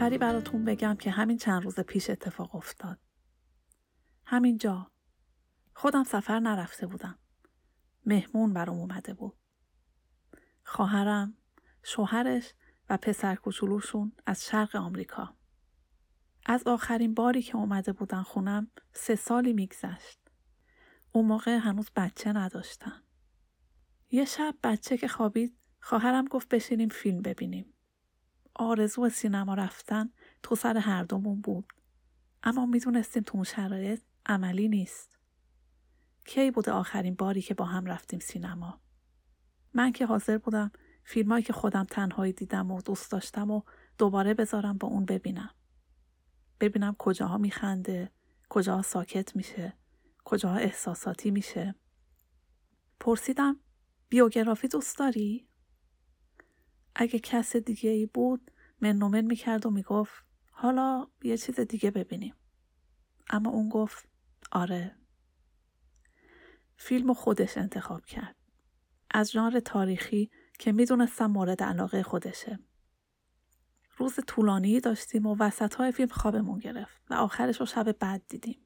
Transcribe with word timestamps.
سفری 0.00 0.18
براتون 0.18 0.64
بگم 0.64 0.94
که 0.94 1.10
همین 1.10 1.36
چند 1.36 1.64
روز 1.64 1.80
پیش 1.80 2.10
اتفاق 2.10 2.54
افتاد. 2.54 2.98
همینجا. 4.26 4.90
خودم 5.74 6.04
سفر 6.04 6.40
نرفته 6.40 6.86
بودم. 6.86 7.18
مهمون 8.06 8.52
برام 8.52 8.78
اومده 8.78 9.14
بود. 9.14 9.36
خواهرم، 10.64 11.34
شوهرش 11.82 12.54
و 12.90 12.96
پسر 12.96 13.34
کوچولوشون 13.34 14.12
از 14.26 14.44
شرق 14.44 14.76
آمریکا. 14.76 15.36
از 16.46 16.62
آخرین 16.66 17.14
باری 17.14 17.42
که 17.42 17.56
اومده 17.56 17.92
بودن 17.92 18.22
خونم 18.22 18.70
سه 18.92 19.16
سالی 19.16 19.52
میگذشت. 19.52 20.20
اون 21.12 21.26
موقع 21.26 21.56
هنوز 21.56 21.90
بچه 21.96 22.32
نداشتن. 22.32 23.02
یه 24.10 24.24
شب 24.24 24.54
بچه 24.62 24.96
که 24.96 25.08
خوابید 25.08 25.56
خواهرم 25.80 26.24
گفت 26.24 26.48
بشینیم 26.48 26.88
فیلم 26.88 27.22
ببینیم. 27.22 27.74
آرزو 28.60 29.08
سینما 29.08 29.54
رفتن 29.54 30.10
تو 30.42 30.54
سر 30.54 30.76
هر 30.76 31.02
دومون 31.02 31.40
بود. 31.40 31.72
اما 32.42 32.66
می‌دونستیم 32.66 33.22
تو 33.22 33.36
اون 33.36 33.44
شرایط 33.44 34.00
عملی 34.26 34.68
نیست. 34.68 35.18
کی 36.24 36.50
بوده 36.50 36.72
آخرین 36.72 37.14
باری 37.14 37.42
که 37.42 37.54
با 37.54 37.64
هم 37.64 37.86
رفتیم 37.86 38.20
سینما؟ 38.20 38.80
من 39.74 39.92
که 39.92 40.06
حاضر 40.06 40.38
بودم 40.38 40.70
فیلمایی 41.04 41.44
که 41.44 41.52
خودم 41.52 41.84
تنهایی 41.84 42.32
دیدم 42.32 42.70
و 42.70 42.82
دوست 42.82 43.12
داشتم 43.12 43.50
و 43.50 43.62
دوباره 43.98 44.34
بذارم 44.34 44.78
با 44.78 44.88
اون 44.88 45.04
ببینم. 45.04 45.50
ببینم 46.60 46.94
کجاها 46.98 47.38
میخنده، 47.38 48.10
کجاها 48.48 48.82
ساکت 48.82 49.36
میشه، 49.36 49.76
کجاها 50.24 50.56
احساساتی 50.56 51.30
میشه. 51.30 51.74
پرسیدم 53.00 53.60
بیوگرافی 54.08 54.68
دوست 54.68 54.98
داری؟ 54.98 55.49
اگه 56.94 57.18
کس 57.18 57.56
دیگه 57.56 57.90
ای 57.90 58.06
بود 58.06 58.50
منومن 58.80 59.20
می‌کرد 59.20 59.66
و 59.66 59.70
می‌گفت 59.70 60.24
حالا 60.50 61.06
یه 61.22 61.36
چیز 61.36 61.60
دیگه 61.60 61.90
ببینیم. 61.90 62.34
اما 63.30 63.50
اون 63.50 63.68
گفت 63.68 64.08
آره. 64.52 64.96
فیلم 66.76 67.14
خودش 67.14 67.58
انتخاب 67.58 68.04
کرد. 68.04 68.36
از 69.10 69.30
ژانر 69.30 69.60
تاریخی 69.60 70.30
که 70.58 70.72
می‌دونستم 70.72 71.26
مورد 71.26 71.62
علاقه 71.62 72.02
خودشه. 72.02 72.58
روز 73.96 74.18
طولانی 74.26 74.80
داشتیم 74.80 75.26
و 75.26 75.36
وسط 75.38 75.74
های 75.74 75.92
فیلم 75.92 76.08
خوابمون 76.08 76.58
گرفت 76.58 77.02
و 77.10 77.14
آخرش 77.14 77.60
رو 77.60 77.66
شب 77.66 77.92
بعد 77.92 78.22
دیدیم. 78.28 78.60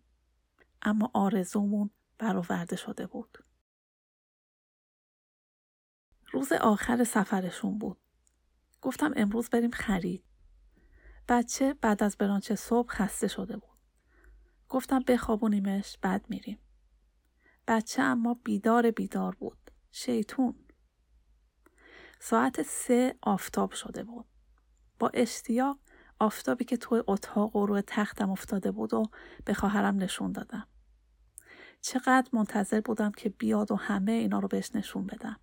اما 0.82 1.10
آرزومون 1.14 1.90
برآورده 2.18 2.76
شده 2.76 3.06
بود. 3.06 3.38
روز 6.32 6.52
آخر 6.52 7.04
سفرشون 7.04 7.78
بود. 7.78 8.03
گفتم 8.84 9.12
امروز 9.16 9.50
بریم 9.50 9.70
خرید. 9.70 10.24
بچه 11.28 11.74
بعد 11.74 12.02
از 12.02 12.16
برانچ 12.16 12.52
صبح 12.52 12.88
خسته 12.88 13.28
شده 13.28 13.56
بود. 13.56 13.78
گفتم 14.68 15.00
بخوابونیمش 15.08 15.98
بعد 16.02 16.26
میریم. 16.28 16.58
بچه 17.68 18.02
اما 18.02 18.34
بیدار 18.44 18.90
بیدار 18.90 19.34
بود. 19.34 19.70
شیطون. 19.92 20.54
ساعت 22.20 22.62
سه 22.62 23.14
آفتاب 23.22 23.72
شده 23.72 24.04
بود. 24.04 24.26
با 24.98 25.10
اشتیاق 25.14 25.78
آفتابی 26.20 26.64
که 26.64 26.76
توی 26.76 27.02
اتاق 27.06 27.56
و 27.56 27.66
روی 27.66 27.82
تختم 27.86 28.30
افتاده 28.30 28.70
بود 28.70 28.94
و 28.94 29.02
به 29.44 29.54
خواهرم 29.54 29.96
نشون 29.96 30.32
دادم. 30.32 30.66
چقدر 31.80 32.28
منتظر 32.32 32.80
بودم 32.80 33.12
که 33.12 33.28
بیاد 33.28 33.72
و 33.72 33.76
همه 33.76 34.12
اینا 34.12 34.38
رو 34.38 34.48
بهش 34.48 34.70
نشون 34.74 35.06
بدم. 35.06 35.40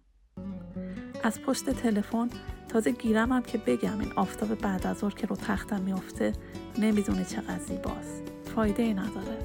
از 1.24 1.41
پشت 1.41 1.69
تلفن 1.69 2.30
تازه 2.74 2.92
گیرم 2.92 3.32
هم 3.32 3.44
که 3.44 3.58
بگم 3.58 4.00
این 4.00 4.14
آفتاب 4.16 4.56
بعد 4.56 4.88
از 4.88 5.04
که 5.16 5.28
رو 5.28 5.36
تختم 5.36 5.82
میافته 5.82 6.34
نمی‌دونه 6.78 7.26
چقدر 7.26 7.59
زیباست. 7.59 8.22
فایده 8.56 8.84
ای 8.84 8.94
نداره. 8.94 9.38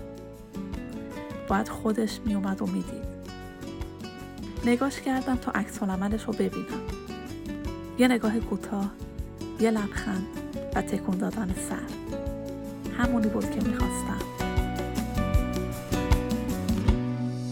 باید 1.49 1.69
خودش 1.69 2.21
میومد 2.25 2.63
و 2.63 2.67
می‌دید. 2.67 3.17
نگاش 4.67 5.01
کردم 5.01 5.37
تا 5.37 5.53
عکس 5.53 5.83
رو 6.27 6.33
ببینم. 6.33 6.81
یه 7.99 8.09
نگاه 8.09 8.41
کوتاه 8.41 8.91
یه 9.61 9.71
لبخند 9.71 10.27
و 10.75 10.83
تکون 10.83 11.19
دادن 11.19 11.55
سر 11.69 12.17
همونی 12.99 13.29
بود 13.29 13.51
که 13.51 13.69
می‌خواستم 13.69 14.19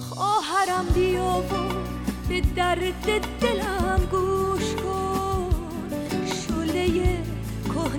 خواهرم 0.00 0.86
بیا 0.94 1.40
به 2.28 2.40
درد 2.56 3.04
دلم 3.40 4.08
گوش 4.10 4.43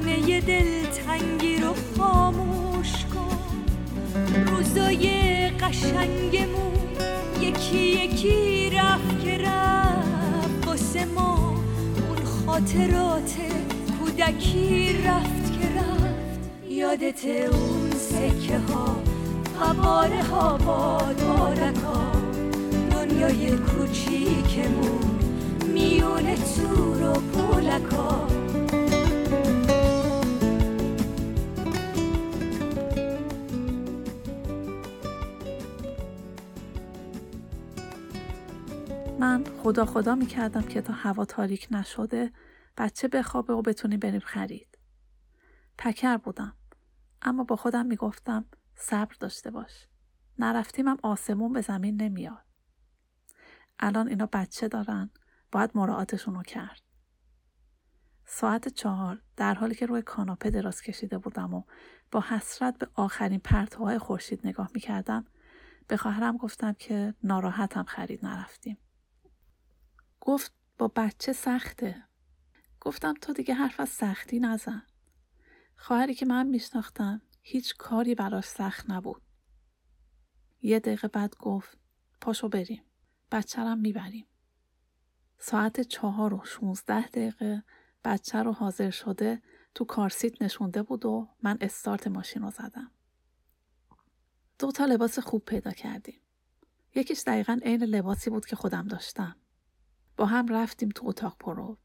کهنه 0.06 0.42
دلتنگی 0.42 1.58
رو 1.58 1.74
خاموش 1.98 2.94
کن. 3.06 3.38
روزای 4.48 5.10
قشنگمون 5.50 6.74
یکی 7.42 7.78
یکی 7.78 8.70
رفت 8.70 9.24
که 9.24 9.38
رفت. 9.38 10.68
واسه 10.68 11.06
ما 11.06 11.56
اون 12.08 12.26
خاطرات 12.26 13.34
کودکی 14.00 14.94
رفت 15.06 15.60
که 15.60 15.68
رفت. 15.80 16.70
یادت 16.70 17.26
اون 17.26 17.92
سکه 17.92 18.58
ها 18.58 18.96
قماره 19.60 20.24
ها 20.24 20.58
بادارک 20.58 21.76
ها 21.76 22.12
دنیای 22.92 23.52
کوچیکمون 23.52 24.15
من 39.20 39.44
خدا 39.64 39.86
خدا 39.86 40.16
می‌کردم 40.16 40.62
که 40.62 40.82
تا 40.82 40.94
هوا 40.94 41.26
تاریک 41.26 41.68
نشده 41.72 42.32
بچه 42.78 43.08
بخوابه 43.08 43.54
و 43.54 43.62
بتونیم 43.62 44.00
بریم 44.00 44.20
خرید. 44.20 44.78
پکر 45.78 46.18
بودم. 46.18 46.54
اما 47.22 47.44
با 47.44 47.56
خودم 47.56 47.86
می‌گفتم 47.86 48.46
صبر 48.76 49.16
داشته 49.20 49.52
باش. 49.52 49.88
نرفتیمم 50.40 50.98
آسمون 51.04 51.54
به 51.54 51.62
زمین 51.62 52.02
نمیاد. 52.02 52.46
الان 53.80 54.08
اینا 54.08 54.26
بچه 54.34 54.68
دارن. 54.68 55.10
باید 55.52 55.72
مراعاتشون 55.76 56.36
رو 56.36 56.44
کرد. 56.44 56.82
ساعت 58.26 58.68
چهار 58.68 59.22
در 59.38 59.54
حالی 59.54 59.76
که 59.76 59.86
روی 59.86 60.02
کاناپه 60.02 60.50
دراز 60.50 60.82
کشیده 60.82 61.18
بودم 61.18 61.54
و 61.54 61.64
با 62.12 62.24
حسرت 62.30 62.78
به 62.78 62.88
آخرین 62.94 63.40
پرتوهای 63.40 63.98
خورشید 63.98 64.48
نگاه 64.48 64.70
می‌کردم 64.74 65.26
به 65.88 65.98
خواهرم 65.98 66.38
گفتم 66.38 66.74
که 66.74 67.14
ناراحتم 67.24 67.84
خرید 67.84 68.26
نرفتیم. 68.26 68.78
گفت 70.26 70.54
با 70.78 70.88
بچه 70.88 71.34
سخته. 71.34 72.04
گفتم 72.82 73.14
تو 73.14 73.34
دیگه 73.34 73.54
حرف 73.54 73.80
از 73.80 73.90
سختی 73.90 74.40
نزن. 74.40 74.84
خواهری 75.76 76.16
که 76.16 76.26
من 76.26 76.48
میشناختم 76.48 77.22
هیچ 77.42 77.76
کاری 77.78 78.16
براش 78.16 78.46
سخت 78.46 78.90
نبود. 78.90 79.22
یه 80.62 80.80
دقیقه 80.80 81.08
بعد 81.08 81.36
گفت 81.38 81.78
پاشو 82.22 82.50
بریم. 82.50 82.84
بچه 83.32 83.76
می‌بریم. 83.76 84.26
ساعت 85.40 85.82
چهار 85.82 86.34
و 86.34 86.46
شونزده 86.46 87.08
دقیقه 87.08 87.64
بچه 88.04 88.44
رو 88.44 88.52
حاضر 88.52 88.90
شده 88.90 89.42
تو 89.76 89.86
کارسیت 89.86 90.42
نشونده 90.42 90.84
بود 90.84 91.06
و 91.06 91.30
من 91.44 91.58
استارت 91.62 92.08
ماشین 92.08 92.42
رو 92.42 92.52
زدم. 92.52 92.92
دو 94.60 94.72
تا 94.72 94.86
لباس 94.86 95.20
خوب 95.20 95.46
پیدا 95.46 95.72
کردیم. 95.72 96.22
یکیش 96.96 97.24
دقیقا 97.28 97.60
عین 97.64 97.84
لباسی 97.84 98.30
بود 98.30 98.46
که 98.46 98.56
خودم 98.56 98.88
داشتم. 98.88 99.36
با 100.18 100.26
هم 100.26 100.48
رفتیم 100.48 100.90
تو 100.90 101.08
اتاق 101.08 101.38
پرو. 101.40 101.78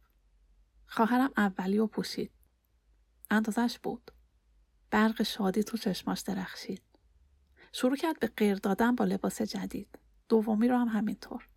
خواهرم 0.87 1.31
اولی 1.37 1.79
و 1.79 1.87
پوشید. 1.87 2.33
اندازش 3.31 3.79
بود. 3.79 4.11
برق 4.91 5.23
شادی 5.23 5.63
تو 5.63 5.77
چشماش 5.77 6.21
درخشید. 6.21 6.83
شروع 7.73 7.97
کرد 7.97 8.19
به 8.19 8.27
غیر 8.27 8.55
دادن 8.55 8.95
با 8.95 9.05
لباس 9.05 9.43
جدید. 9.43 9.99
دومی 10.29 10.69
رو 10.69 10.77
هم 10.77 10.89
همینطور. 10.89 11.49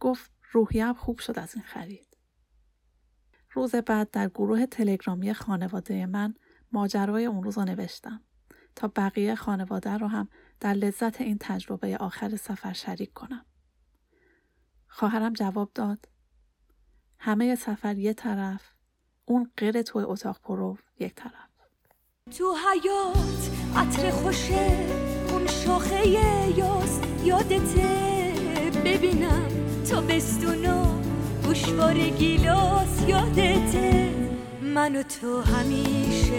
گفت 0.00 0.30
روحیم 0.52 0.92
خوب 0.92 1.18
شد 1.18 1.38
از 1.38 1.54
این 1.54 1.64
خرید. 1.64 2.16
روز 3.52 3.74
بعد 3.74 4.10
در 4.10 4.28
گروه 4.28 4.66
تلگرامی 4.66 5.34
خانواده 5.34 6.06
من 6.06 6.34
ماجرای 6.72 7.26
اون 7.26 7.42
روز 7.42 7.58
رو 7.58 7.64
نوشتم 7.64 8.20
تا 8.76 8.92
بقیه 8.96 9.34
خانواده 9.34 9.90
رو 9.98 10.06
هم 10.06 10.28
در 10.60 10.72
لذت 10.74 11.20
این 11.20 11.36
تجربه 11.40 11.96
آخر 11.96 12.36
سفر 12.36 12.72
شریک 12.72 13.12
کنم. 13.12 13.46
خواهرم 14.98 15.32
جواب 15.32 15.70
داد. 15.74 16.08
همه 17.18 17.54
سفر 17.54 17.98
یه 17.98 18.14
طرف 18.14 18.62
اون 19.24 19.50
غیر 19.56 19.82
توی 19.82 20.04
اتاق 20.04 20.40
پرو 20.40 20.78
یک 21.00 21.14
طرف. 21.14 21.48
تو 22.38 22.54
حیات 22.54 23.50
عطر 23.76 24.10
خوشه 24.10 24.86
اون 25.30 25.46
شاخه 25.46 26.08
یاس 26.58 27.00
یادته 27.24 28.32
ببینم. 28.84 29.48
تا 29.90 30.00
بستونا 30.00 31.00
گوشوار 31.46 31.94
گیلاس 31.94 33.08
یادته 33.08 34.14
من 34.62 34.96
و 34.96 35.02
تو 35.02 35.40
همیشه 35.40 36.37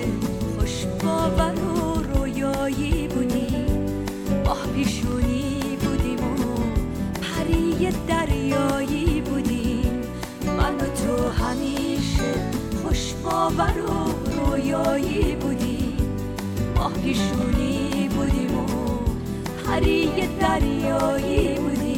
باور 13.50 13.82
و 13.82 14.10
رویایی 14.32 15.36
بودیم 15.36 15.98
ماه 16.76 16.94
پیشونی 16.94 18.10
بودیم 18.16 18.58
و 18.58 18.66
پری 19.66 20.28
دریایی 20.40 21.56
بودیم 21.56 21.89